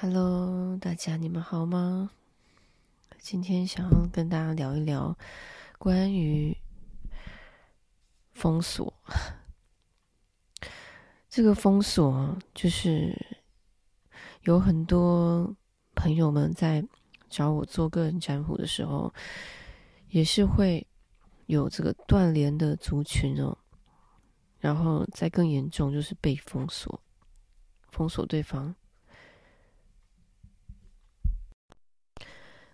[0.00, 2.12] Hello，大家你们好吗？
[3.18, 5.18] 今天想要跟大家聊一聊
[5.76, 6.56] 关于
[8.30, 8.94] 封锁。
[11.28, 13.12] 这个封锁就是
[14.42, 15.52] 有很多
[15.96, 16.86] 朋友们在
[17.28, 19.12] 找我做个人占卜的时候，
[20.10, 20.86] 也是会
[21.46, 23.58] 有这个断联的族群哦。
[24.60, 27.02] 然后再更严重，就是被封锁，
[27.90, 28.72] 封锁对方。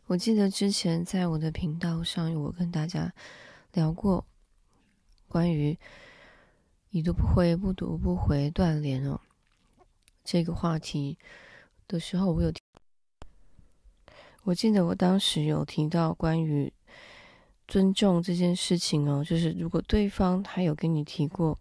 [0.06, 3.10] 我记得之前在我的频道上，我跟大家
[3.72, 4.26] 聊过
[5.28, 5.78] 关于
[6.90, 9.18] 已读不回、不读不回、断联哦
[10.22, 11.18] 这个话题
[11.88, 12.52] 的时候，我有，
[14.42, 16.70] 我记得我当时有提到关于
[17.66, 21.58] 尊重这件事情哦，就是如果对方他有跟你提过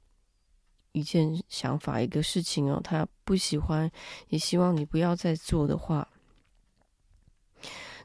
[0.91, 3.89] 一件想法、一个事情哦，他不喜欢，
[4.27, 6.09] 也希望你不要再做的话。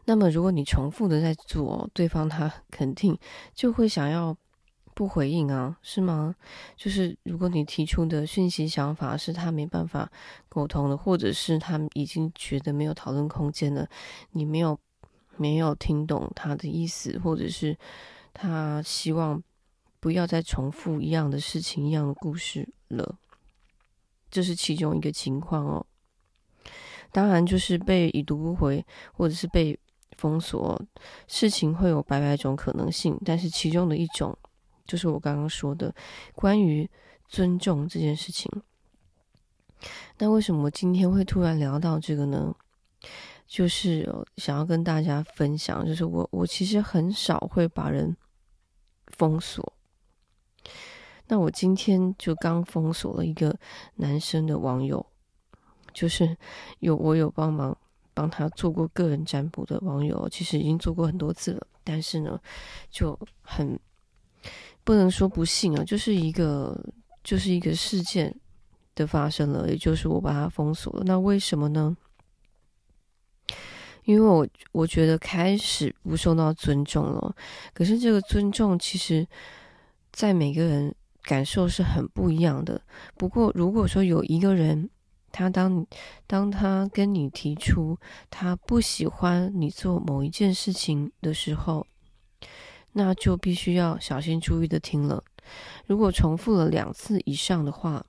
[0.08, 3.14] 那么，如果你重复的在做，对方他肯定
[3.54, 4.34] 就会想要
[4.94, 6.34] 不回应啊，是吗？
[6.76, 10.10] 就是如果你提出的讯息、想法是他没办法
[10.48, 13.86] 沟通的，或者是他已经觉得没有讨论空间了，
[14.30, 14.80] 你没有
[15.36, 17.76] 没有听懂他的意思，或者是
[18.32, 19.42] 他希望
[20.00, 23.18] 不要再重复一样的事情、一样的故事了，
[24.30, 25.84] 这是其中一个情况哦。
[27.12, 29.78] 当然，就是被已读不回，或者是被。
[30.18, 30.78] 封锁
[31.26, 34.36] 事情会有百百种可能性，但是其中的一种
[34.84, 35.94] 就是我刚刚说的
[36.34, 36.88] 关于
[37.28, 38.50] 尊重这件事情。
[40.18, 42.54] 那为什么今天会突然聊到这个呢？
[43.46, 48.14] 就是想要跟大家分享，就是我我其实很少会把人
[49.16, 49.72] 封锁。
[51.28, 53.56] 那我今天就刚封锁了一个
[53.94, 55.06] 男生的网友，
[55.94, 56.36] 就是
[56.80, 57.78] 有我有帮忙。
[58.18, 62.36] 帮他做过个人占卜的网友，其实已经做过很多次了，但是呢，
[62.90, 63.78] 就很
[64.82, 66.76] 不能说不幸啊，就是一个
[67.22, 68.34] 就是一个事件
[68.96, 71.04] 的发生了，也就是我把他封锁了。
[71.06, 71.96] 那为什么呢？
[74.02, 77.36] 因为我我觉得开始不受到尊重了。
[77.72, 79.24] 可是这个尊重，其实
[80.10, 80.92] 在每个人
[81.22, 82.82] 感受是很不一样的。
[83.16, 84.90] 不过如果说有一个人，
[85.30, 85.86] 他当
[86.26, 87.98] 当他跟你提出
[88.30, 91.86] 他不喜欢你做某一件事情的时候，
[92.92, 95.22] 那就必须要小心注意的听了。
[95.86, 98.04] 如果重复了两次以上的话，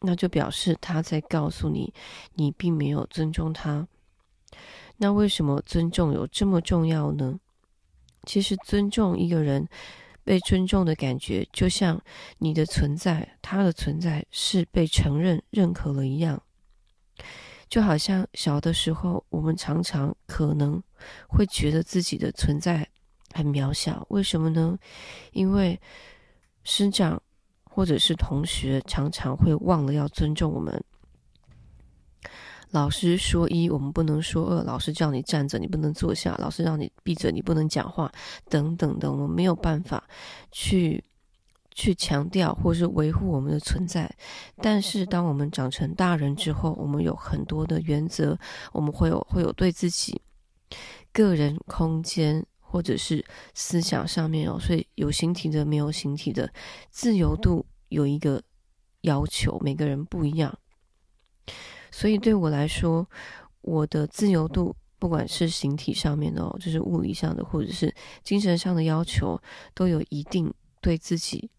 [0.00, 1.92] 那就表示他在告诉你，
[2.34, 3.86] 你并没有尊重他。
[4.96, 7.38] 那为什么尊重有这么重要呢？
[8.24, 9.68] 其实尊重一个人，
[10.24, 12.00] 被尊重的感觉，就像
[12.38, 16.42] 你的存在，他的存在是被承认、认可了一样。
[17.68, 20.80] 就好像小的时候，我们常常可能
[21.28, 22.88] 会觉得自己的存在
[23.32, 24.78] 很渺小，为什么呢？
[25.32, 25.80] 因为
[26.62, 27.20] 师长
[27.64, 30.84] 或者是同学常常会忘了要尊重我们。
[32.70, 38.12] 老师说一，我们不能说二；老师叫你站着，你不能坐下；老师让你闭嘴，你不能讲话，
[38.48, 40.02] 等等的，我们没有办法
[40.52, 41.02] 去。
[41.74, 44.08] 去强调或是维护我们的存在，
[44.62, 48.38] 但是当我们长成大人之后，我们有很多的原则，
[48.72, 50.22] 我们会有会有对自己
[51.12, 53.24] 个人空间或者是
[53.54, 56.48] 思想上面哦，所以有形体的没有形体的
[56.90, 58.40] 自由度有一个
[59.00, 60.56] 要求，每个人不一样。
[61.90, 63.08] 所以对我来说，
[63.62, 67.92] 我的自由度不管是形体上面的哦，就是物理上的，或者是
[68.22, 69.40] 精神上的要求，
[69.74, 71.50] 都有一定对自己。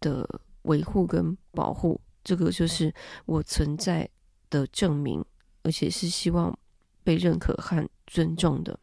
[0.00, 0.28] 的
[0.62, 2.92] 维护跟保护，这个就是
[3.26, 4.08] 我存在
[4.50, 5.24] 的证明，
[5.62, 6.56] 而且是希望
[7.02, 8.78] 被认可和尊重的。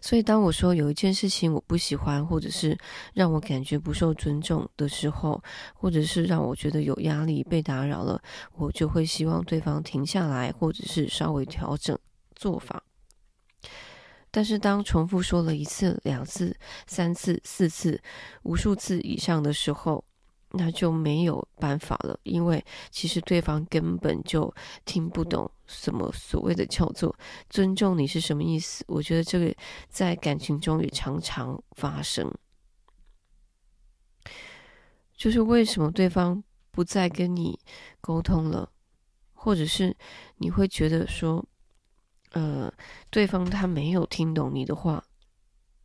[0.00, 2.76] 所以，当我说有一件事情我不喜欢，或者是
[3.14, 5.40] 让我感觉不受尊重的时候，
[5.74, 8.20] 或者是让我觉得有压力、被打扰了，
[8.56, 11.96] 我就会希望对方停下来，或者是稍微调整
[12.34, 12.82] 做法。
[14.34, 16.56] 但是，当重复说了一次、两次、
[16.86, 18.00] 三次、四次、
[18.44, 20.02] 无数次以上的时候，
[20.52, 24.52] 那就没有办法了，因为其实对方根本就
[24.86, 27.14] 听不懂什么所谓的叫做
[27.50, 28.82] 尊重你是什么意思。
[28.88, 29.54] 我觉得这个
[29.90, 32.32] 在感情中也常常发生，
[35.14, 37.60] 就是为什么对方不再跟你
[38.00, 38.72] 沟通了，
[39.34, 39.94] 或者是
[40.38, 41.44] 你会觉得说。
[42.32, 42.72] 呃，
[43.10, 45.02] 对方他没有听懂你的话，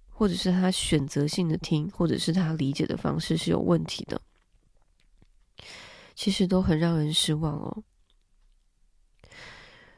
[0.10, 4.22] 或者是他选择性的听，或者是他理解的方式是有问题的，
[6.16, 7.84] 其实都很让人失望哦。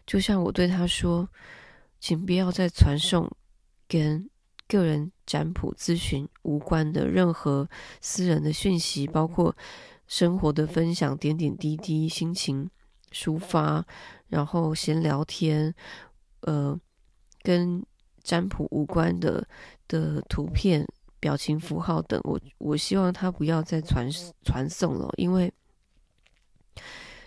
[0.06, 1.30] 就像我对他说，
[2.00, 3.32] 请不要再传送
[3.88, 4.28] 跟
[4.68, 7.70] 个人占卜咨询无关的任何
[8.02, 9.56] 私人的讯息，包括
[10.08, 12.70] 生活的分享、点点滴滴、心情
[13.12, 13.86] 抒发，
[14.28, 15.76] 然后闲聊天，
[16.42, 16.80] 呃，
[17.42, 17.84] 跟
[18.24, 19.48] 占卜无关的
[19.88, 20.88] 的图片、
[21.20, 24.10] 表情符号等，我我希望他不要再传
[24.44, 25.52] 传送了，因为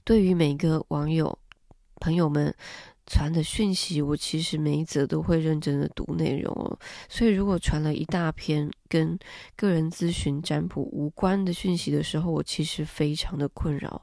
[0.05, 1.39] 对于每个网友。
[2.01, 2.53] 朋友们
[3.07, 6.77] 传的讯息，我其实每一则都会认真的读内容哦。
[7.09, 9.17] 所以，如果传了一大篇跟
[9.55, 14.03] 个人咨询占卜无关的讯息的时候，我其实非常的困扰。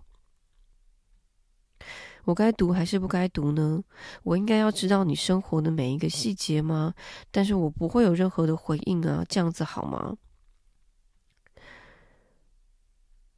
[2.30, 3.84] 我该读还是不该读呢？
[4.22, 6.94] 我应该要知道你生活的每一个细节吗？
[7.32, 10.16] 但是我不会有任何的回应啊，这样子好吗？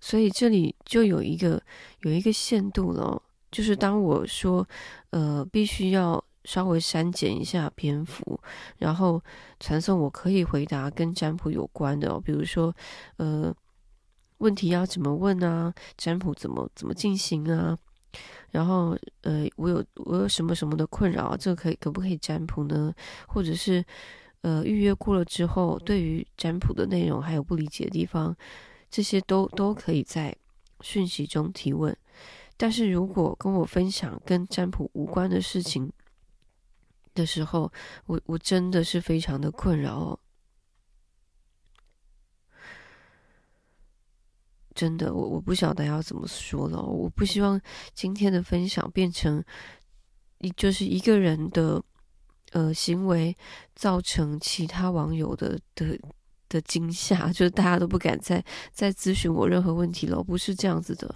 [0.01, 1.63] 所以这里就有一个
[2.01, 3.21] 有一个限度了。
[3.49, 4.67] 就是当我说，
[5.11, 8.41] 呃，必须要稍微删减一下篇幅，
[8.77, 9.23] 然后
[9.61, 12.75] 传送我可以回答跟占卜有关的哦，比如说，
[13.15, 13.55] 呃，
[14.39, 15.73] 问题要怎么问啊？
[15.95, 17.77] 占卜怎么怎么进行啊？
[18.51, 22.93] 然后，呃，我有我有什么什么的困扰，这个可以可不可以占卜呢？
[23.27, 23.83] 或者是，
[24.41, 28.35] 呃，预约过了之后，对于占卜的内容还有不理解的地方，
[28.89, 30.35] 这些都都可以在
[30.81, 31.95] 讯息中提问。
[32.57, 35.91] 但是如果跟我分享跟占卜无关的事情
[37.15, 37.71] 的时候，
[38.05, 40.19] 我我真的是非常的困扰哦，
[44.73, 46.81] 真的，我我不晓得要怎么说了。
[46.81, 47.59] 我不希望
[47.93, 49.43] 今天的分享变成
[50.39, 51.83] 一就是一个人的
[52.51, 53.35] 呃行为
[53.75, 55.99] 造成其他网友的的
[56.49, 61.15] 的惊吓，就是大家都不敢再再咨询我任何问题了，不是这样子的。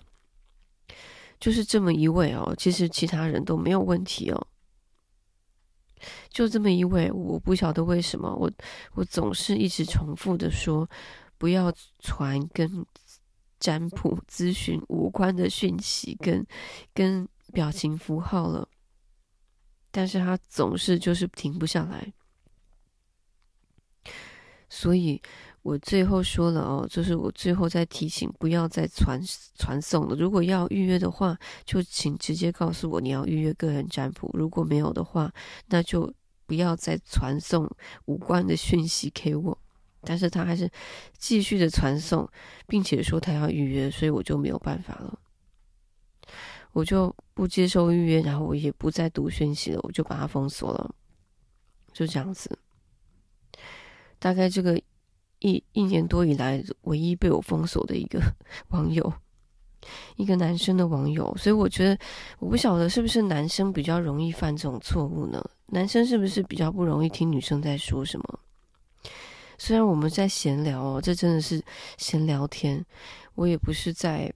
[1.40, 4.48] 就是这么一位哦，其实其他人都没有问题哦。
[6.30, 8.50] 就这么一位，我不晓得为什么，我
[8.94, 10.88] 我总是一直重复的说，
[11.38, 12.86] 不要传跟
[13.60, 16.46] 占卜咨询无关的讯息跟
[16.94, 18.68] 跟表情符号了，
[19.92, 22.14] 但是他总是就是停不下来，
[24.70, 25.22] 所以。
[25.66, 29.20] 我最后说了哦，就是我最后再提醒，不要再传
[29.56, 30.16] 传送了。
[30.16, 31.36] 如果要预约的话，
[31.66, 34.30] 就请直接告诉我你要预约个人占卜。
[34.36, 35.34] 如果没有的话，
[35.66, 36.14] 那就
[36.46, 37.68] 不要再传送
[38.06, 39.58] 无关的讯息给我。
[40.06, 40.70] 但是他还是
[41.18, 42.30] 继续的传送，
[42.68, 45.20] 并且说他要预约，所以我就没有办法了，
[46.72, 50.96] 我就不接受预约，然后我也不再读讯息了，我就把它封锁了，
[51.92, 52.58] 就这样子。
[54.20, 54.82] 大概这个。
[55.40, 58.20] 一一年多以来，唯一被我封锁的一个
[58.70, 59.14] 网友，
[60.16, 62.00] 一个男生的网友，所以我觉得，
[62.40, 65.44] 我不晓得是不是男生比较容易犯这种错误呢？
[65.68, 68.40] 男生是不是比较不容易听女生在说什么？
[69.58, 71.64] 虽然我们在闲聊哦，这真的是
[71.98, 72.86] 闲聊天，
[73.36, 74.34] 我也不是在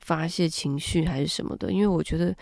[0.00, 2.36] 发泄情绪还是什么的，因为我觉得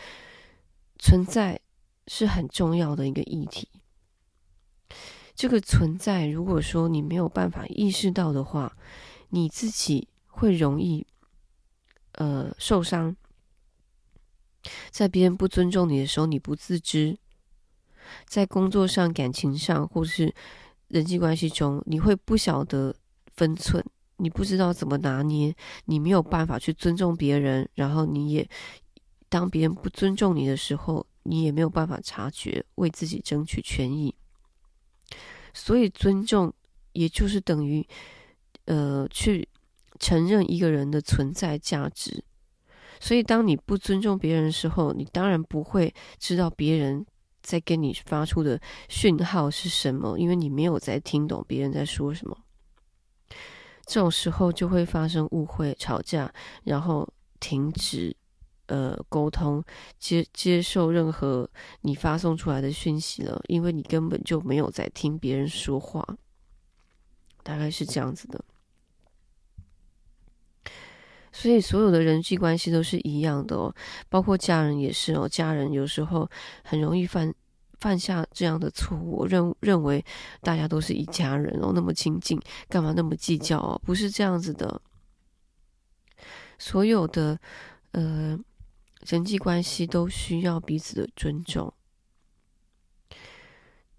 [0.98, 1.60] 存在
[2.06, 3.68] 是很重要的一个议题。
[5.34, 8.76] 这个存在，如果说你没有办法意识到的话，
[9.30, 11.04] 你自己会容易
[12.12, 13.16] 呃受伤。
[14.90, 17.16] 在别人不尊重你的时候，你不自知；
[18.26, 20.32] 在工作上、感情上，或是
[20.94, 22.94] 人际关系中，你会不晓得
[23.34, 23.84] 分寸，
[24.18, 25.52] 你不知道怎么拿捏，
[25.86, 28.48] 你没有办法去尊重别人，然后你也
[29.28, 34.14] 当别人不尊重你的时候，你也没有办法察觉，为自己争取权益。
[35.52, 36.52] 所以，尊重
[36.92, 37.84] 也就是等于，
[38.66, 39.48] 呃，去
[39.98, 42.22] 承认一个人的存在价值。
[43.00, 47.04] 所以，当你不尊重别人的时候，你当然不会知道别人
[47.44, 52.36] 在跟你发出的讯号是什么，因为你没有在听懂别人在说什么。
[53.86, 56.34] 这种时候就会发生误会、吵架，
[56.64, 57.08] 然后
[57.38, 58.16] 停止。
[58.68, 59.62] 呃，沟通
[59.98, 61.46] 接接受任何
[61.82, 66.02] 你发送出来的讯息了，因为你根本就没有在听别人说话，
[67.42, 68.42] 大概是这样子的。
[71.34, 73.74] 所以所有的人际关系都是一样的哦，
[74.08, 75.28] 包括家人也是哦。
[75.28, 76.30] 家人有时候
[76.62, 77.34] 很容易犯
[77.80, 80.02] 犯下这样的错误，认认为
[80.40, 83.80] 大家都是一家人哦，那么亲近，干嘛那么计较哦？
[83.84, 84.80] 不是这样子的。
[86.58, 87.38] 所有的
[87.90, 88.38] 呃。
[89.06, 91.70] 人际关系都需要彼此的尊重，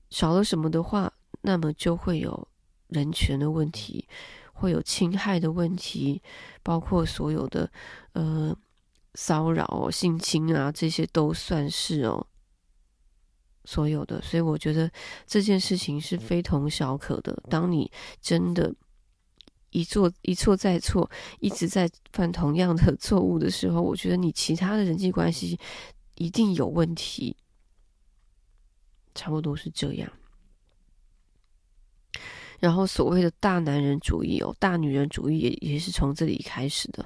[0.10, 2.48] 少了什么的话，那么就会有
[2.88, 4.08] 人权的问题，
[4.56, 6.22] 会有侵害的问题，
[6.64, 7.70] 包括所有的
[8.14, 8.58] 呃
[9.14, 12.26] 骚扰、性侵啊，这些都算是哦。
[13.66, 14.22] 所有的。
[14.22, 14.90] 所以我觉得
[15.26, 17.36] 这件事情是非同小可的。
[17.50, 18.74] 当你真的
[19.72, 21.10] 一错一错再错，
[21.40, 25.60] 一直在犯同样的 错误的时候，我觉得你其他的人际关系
[26.16, 27.36] 一定有问题。
[29.14, 30.12] 差不多是这样。
[32.60, 37.06] 然后所谓的大男人主义哦，大女人主义也也是从这里开始的。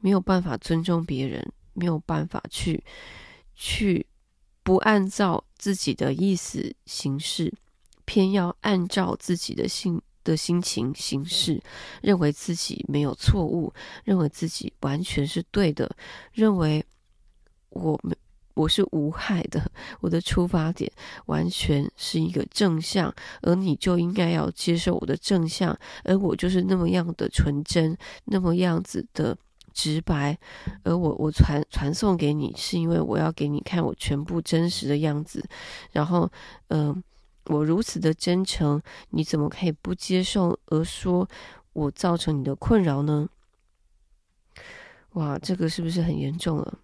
[0.00, 2.84] 没有办法尊重别人，没有办法去
[3.54, 4.06] 去
[4.62, 7.52] 不按照自己的意思行事，
[8.04, 11.62] 偏要按照自己的心的心情行事，
[12.02, 13.72] 认为自己没有错误，
[14.04, 15.96] 认为自己完全是对的，
[16.32, 16.84] 认为
[17.70, 18.16] 我们。
[18.54, 19.70] 我是无害的，
[20.00, 20.90] 我的出发点
[21.26, 29.36] 完全是一个正向，而你就应该要接受我的正向，而我就是那么样的纯真，那么样子的
[29.72, 30.38] 直白，
[30.84, 35.44] 而我我传传送给你，是因为我要给你看我全部真实的样子，
[35.90, 36.30] 然后，
[36.68, 37.02] 嗯、
[37.46, 38.80] 我如此的真诚，
[39.10, 41.28] 你怎么可以不接受而说
[41.72, 43.28] 我造成你的困扰呢？
[45.14, 46.78] 哇，这个是不是很严重了？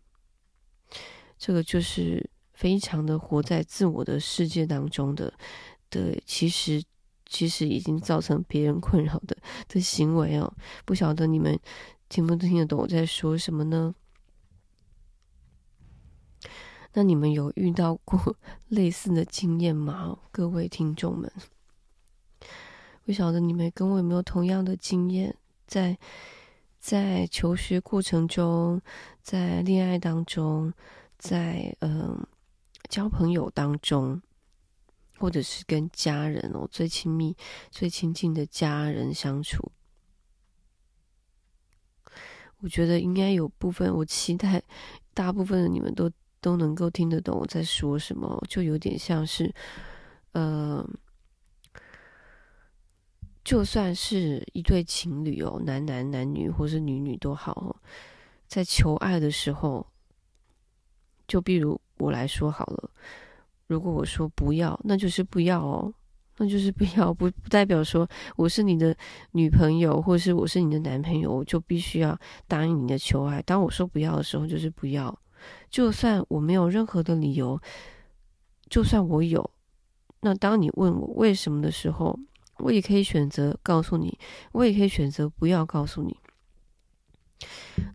[1.40, 5.32] 这个就是非常的活在自我的世界当中的
[5.88, 6.84] 的，其实
[7.24, 9.34] 其实已经造成别人困扰的
[9.66, 10.52] 的行为哦。
[10.84, 11.58] 不晓得你们
[12.10, 13.94] 听不听得懂我在说什么呢？
[16.92, 18.36] 那你们有遇到过
[18.68, 20.18] 类似的经验吗？
[20.30, 21.32] 各位听众们，
[23.06, 25.34] 不晓得你们跟我有没有同样的经验，
[25.66, 25.96] 在
[26.78, 28.82] 在求学过程中，
[29.22, 30.74] 在恋爱当中。
[31.20, 32.26] 在嗯、
[32.88, 34.22] 交朋友当中，
[35.18, 37.36] 或者是跟家人哦，最亲密、
[37.70, 39.70] 最亲近的家人相处，
[42.60, 44.62] 我觉得应该有部分，我期待
[45.12, 46.10] 大部分的你们都
[46.40, 49.54] 都能够听得懂我在说什么，就有点像是，
[50.32, 50.82] 呃，
[53.44, 57.76] 就算是一对情侣哦，男男、男女或是女女都好，
[58.48, 59.86] 在求爱的时候。
[61.30, 62.90] 就比如我来说好了，
[63.68, 65.94] 如果我说不要，那就是不要哦，
[66.38, 68.92] 那就是不要，不不代表说我是你的
[69.30, 72.18] 女朋友，或是我是你的男朋友，我就必须要
[72.48, 73.40] 答应你的求爱。
[73.42, 75.16] 当我说不要的时候，就是不要。
[75.70, 77.62] 就算我没有任何的理由，
[78.68, 79.48] 就算我有，
[80.22, 82.18] 那当你问我为什么的时候，
[82.58, 84.18] 我也可以选择告诉你，
[84.50, 86.16] 我也可以选择不要告诉你。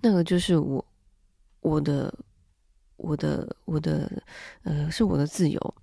[0.01, 0.86] 那个就是我
[1.60, 2.13] 我的。
[2.98, 4.24] 我的我的
[4.64, 5.75] 呃，是我的自由。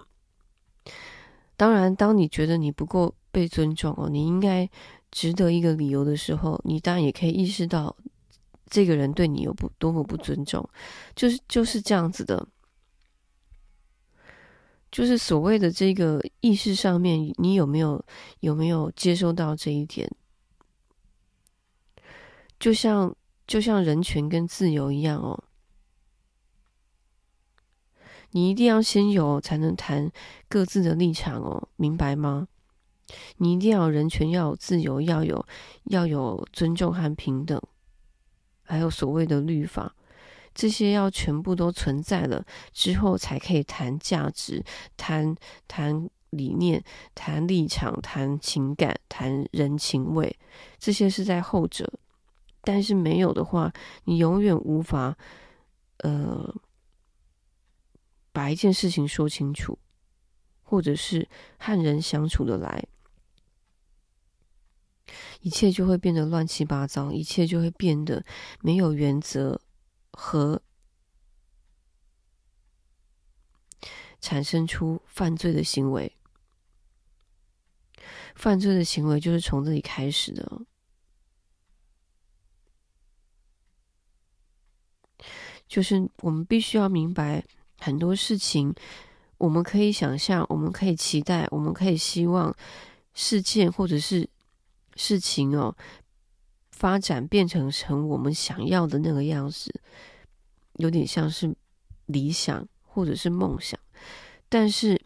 [1.57, 4.69] 当然，当你觉得你不够被尊重哦，你应该
[5.11, 7.95] 值得一个理由的时候，你当然也可以意识到
[8.67, 10.69] 这个人对你有不多么不尊重，
[11.15, 12.49] 就是就是这样子的。
[14.91, 18.05] 就是所谓的这个意识上面，你有没有
[18.41, 20.11] 有没有接收到这一点？
[22.59, 23.15] 就像
[23.47, 25.45] 就像人权跟自由一样哦。
[28.33, 30.11] 你一定要先有，才能谈
[30.49, 32.49] 各自的立场哦，明白吗？
[33.37, 35.45] 你一定要人权，要有自由，要有
[35.85, 37.61] 要有尊重和平等，
[38.63, 39.95] 还有所谓的律法，
[40.55, 44.65] 这些要全部都存在了之后，才可以谈价值、
[44.97, 45.37] 谈
[45.69, 46.83] 谈理念、
[47.15, 50.35] 谈立场、谈情感、谈人情味。
[50.79, 51.93] 这些是在后者，
[52.63, 53.71] 但是没有的话，
[54.05, 55.19] 你永远无法，
[55.99, 56.55] 呃。
[58.33, 59.79] 把一件事情说清楚，
[60.63, 62.89] 或者是和人相处的来，
[65.43, 68.25] 一切就会变得乱七八糟，一切就会变得
[68.63, 69.61] 没有原则
[70.13, 70.63] 和
[74.19, 76.17] 产生出犯罪的行为。
[78.35, 80.63] 犯罪的行为就是从这里开始的，
[85.69, 87.45] 就是我们必须要明白。
[87.83, 88.73] 很多事情，
[89.39, 92.55] 我们可以想象，我们可以期待，我们可以希望
[93.13, 94.29] 事件或者是
[94.95, 95.77] 事情哦，
[96.71, 99.75] 发展变成成我们想要的那个样子，
[100.75, 101.53] 有点像是
[102.07, 103.79] 理想或者是梦想。
[104.49, 105.01] 但是，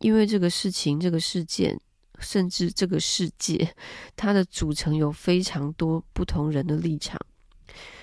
[0.00, 1.80] 因为这个事情、这个事件，
[2.18, 3.74] 甚至这个世界，
[4.14, 7.18] 它的组成有非常多不同人的立场，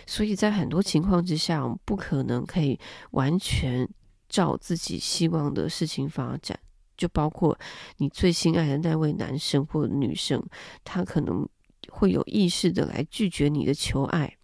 [0.07, 2.79] 所以在很多情况之下，我们不可能可以
[3.11, 3.87] 完全。
[4.35, 6.59] 照自己希望的事情发展，
[6.97, 7.57] 就包括
[7.99, 10.43] 你最心爱的那位男生或女生，
[10.83, 11.47] 他可能
[11.87, 14.35] 会有意识的来拒绝你的求爱。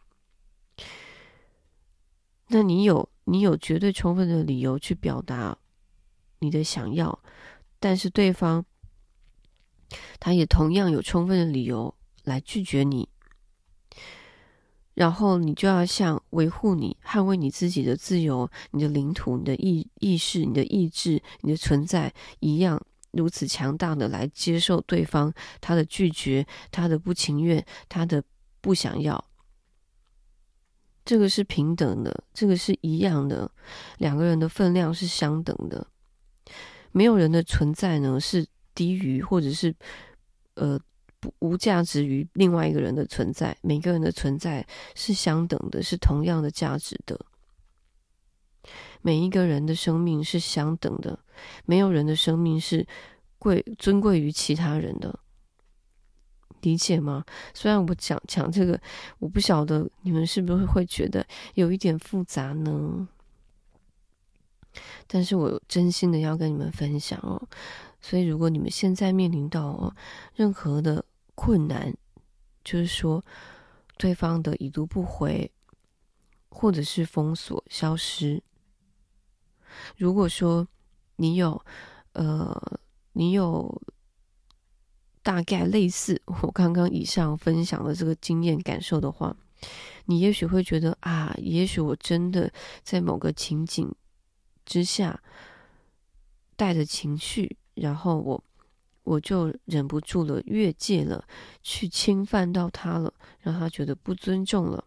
[2.48, 5.57] 那你有你有绝对充分的理由去表达
[6.39, 7.21] 你的想要，
[7.77, 8.65] 但是对方
[10.21, 11.93] 他也同样有充分的理由
[12.24, 13.10] 来拒绝你，
[14.93, 22.81] 然后你就要像维护你、捍卫你自己的自由、你的领土、你的意意识、你的意志、你的存在一样，
[23.12, 28.24] 如此强大的来接受对方他的拒绝、他的不情愿、他的
[28.60, 29.24] 不想要。
[31.03, 33.51] 这个是平等的，这个是一样的，
[33.98, 35.88] 两个人的分量是相等的。
[36.91, 38.45] 没有人的存在呢是
[38.75, 39.74] 低于或者是
[40.55, 40.79] 呃
[41.40, 43.56] 无价值于另外一个人的存在。
[43.62, 47.20] 每个人的存在是相等的，是同样的价值的。
[49.01, 51.20] 每一个人的生命是相等的，
[51.66, 52.86] 没有人的生命是
[53.40, 55.20] 贵尊贵于其他人的。
[56.62, 57.25] 理解吗？
[57.56, 58.80] 虽然我讲讲这个，
[59.18, 61.25] 我不晓得你们是不是会觉得
[61.56, 63.08] 有一点复杂呢？
[65.08, 67.42] 但是我真心的要跟你们分享哦。
[68.00, 69.96] 所以，如果你们现在面临到哦
[70.36, 71.04] 任何的
[71.41, 71.91] 困难，
[72.63, 73.25] 就是说
[73.98, 75.51] 对方的已读不回，
[76.50, 78.43] 或者是封锁、消失，
[79.98, 80.67] 如果说
[81.15, 81.60] 你有
[82.13, 82.79] 呃，
[83.13, 83.81] 你有。
[85.24, 89.38] 大概类似我刚刚以上分享的这个经验感受的话，
[90.05, 93.93] 你也许会觉得啊，也许我真的在某个情景
[94.65, 95.21] 之下
[96.55, 98.43] 带着情绪，然后我
[99.03, 101.25] 我就忍不住了，越界了，
[101.62, 104.86] 去侵犯到他了，让他觉得不尊重了。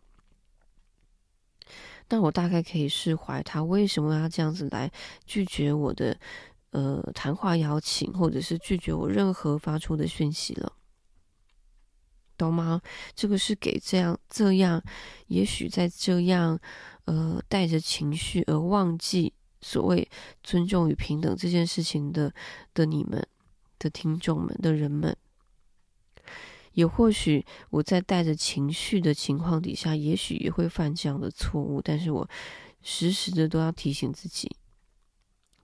[2.08, 4.90] 那我大概可以释怀他为什么要这样子来
[5.24, 6.18] 拒绝我的。
[6.76, 10.72] 呃，谈话邀请，或者是拒绝我任何发出的讯息了，
[12.36, 12.82] 懂吗？
[13.14, 14.82] 这个是给这样这样，
[15.28, 16.58] 也许在这样，
[17.04, 20.10] 呃，带着情绪而忘记所谓
[20.42, 22.34] 尊重与平等这件事情的
[22.74, 23.24] 的你们
[23.78, 25.16] 的听众们的人们，
[26.72, 32.28] 也或许我在带着情绪的情况底下，也许也会犯这样的错误，但是我
[32.82, 34.50] 时时的都要提醒自己。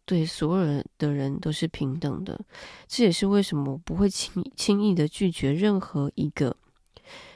[0.06, 2.44] 对所有人的人都是平等的，
[2.88, 6.56] 这也是为什么我不会轻轻易的拒绝任何一个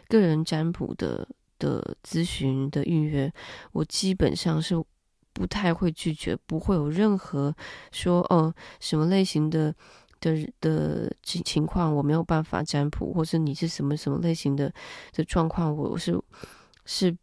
[0.08, 1.28] 个人占卜的
[1.60, 3.32] 的咨询的预约。
[3.70, 4.74] 我基本上是
[5.32, 7.54] 不太会拒绝，不会有任何
[7.92, 9.72] 说哦什么类型的
[10.24, 14.72] 的的情情况我没有办法占卜，或是你是什么什么类型的
[15.12, 16.18] 的状况，我是
[16.84, 17.16] 是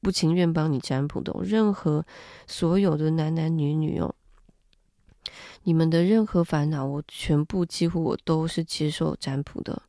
[0.00, 1.32] 不情愿帮你占卜的。
[1.42, 2.04] 任何
[2.46, 4.14] 所有的男男女女哦。
[5.64, 9.82] 你们的任何烦恼，我全部几乎我都是接受占卜的，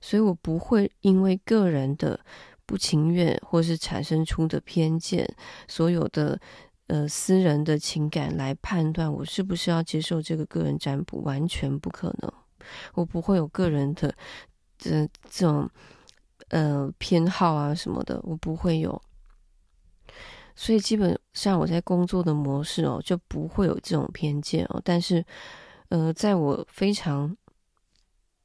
[0.00, 2.18] 所以我不会因为个人的
[2.66, 5.36] 不情愿或是产生出的偏见，
[5.68, 6.40] 所有的
[6.88, 12.32] 呃私人的情感来判断我是不是要接受这个个人占卜，完全不可能。
[12.94, 14.14] 我不会有个人的
[14.76, 15.70] 这这种
[16.48, 19.00] 呃偏好啊什么的，我不会有。
[20.54, 24.82] 所以基本上我在工作的模式哦，就不会有这种偏见哦。
[24.84, 25.24] 但是，
[25.88, 27.36] 呃，在我非常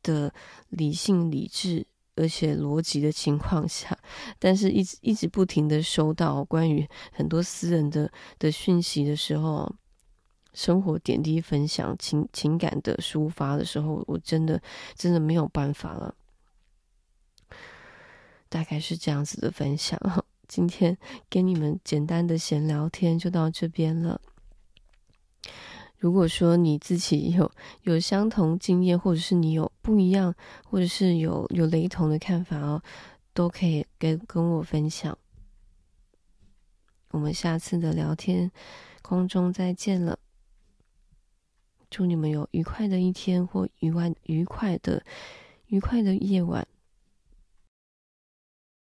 [0.04, 0.32] 的
[0.70, 3.98] 理性、理智而且逻辑的情况下，
[4.40, 9.74] 但是一直一直不停的收到关于很多私人的的讯息的时候，
[10.54, 14.62] 生活点滴分享、情情感的抒发的时候，我真的
[14.96, 16.16] 真的没有办法了。
[18.50, 20.00] 大概是这样子的分享。
[20.48, 20.96] 今天
[21.28, 24.22] 跟你们简单的闲聊天就到这边了。
[26.04, 27.50] 如果说你自己有
[27.84, 30.36] 有相同经验，或者是你有不一样，
[30.70, 32.84] 或者是有有雷同的看法哦，
[33.34, 35.18] 都可以跟跟我分享。
[37.12, 38.52] 我们下次的聊天
[39.02, 40.20] 空中再见了。
[41.90, 45.02] 祝你们有愉快的一天，或愉快愉快的
[45.68, 46.68] 愉快的夜晚。